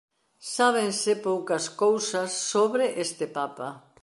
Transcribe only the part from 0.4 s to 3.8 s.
Sábense poucas cousas sobre este papa.